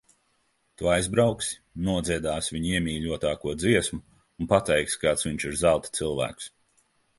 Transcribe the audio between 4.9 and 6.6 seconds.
kāds viņš ir zelta cilvēks.